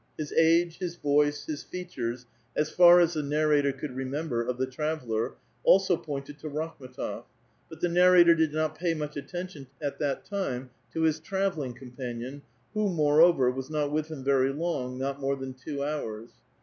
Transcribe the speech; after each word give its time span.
His 0.17 0.31
age, 0.33 0.79
his 0.79 0.95
voice, 0.95 1.45
his 1.45 1.61
features, 1.61 2.25
as 2.55 2.71
far 2.71 2.99
as 2.99 3.13
the 3.13 3.21
narratx)r 3.21 3.79
conld 3.79 3.95
remember, 3.95 4.41
of 4.43 4.57
the 4.57 4.65
traveller, 4.65 5.35
also 5.63 5.95
pointed 5.95 6.39
to 6.39 6.49
Rakhin^tof; 6.49 7.25
but 7.69 7.81
the 7.81 7.87
narrator 7.87 8.33
did 8.33 8.51
not 8.51 8.73
pay 8.75 8.95
much 8.95 9.15
attention 9.15 9.67
at 9.79 9.99
that 9.99 10.25
tim'3 10.25 10.69
to 10.93 11.01
his 11.01 11.19
travelling 11.19 11.73
companion, 11.75 12.41
who, 12.73 12.89
moreover, 12.89 13.51
was 13.51 13.69
not 13.69 13.91
with 13.91 14.07
him 14.07 14.23
very 14.23 14.51
long, 14.51 14.97
not 14.97 15.19
more 15.21 15.35
than 15.35 15.53
two 15.53 15.77
houi 15.77 16.23
s. 16.23 16.31